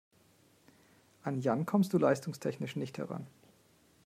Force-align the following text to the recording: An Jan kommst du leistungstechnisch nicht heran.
An 1.21 1.41
Jan 1.41 1.67
kommst 1.67 1.93
du 1.93 1.99
leistungstechnisch 1.99 2.75
nicht 2.75 2.97
heran. 2.97 3.27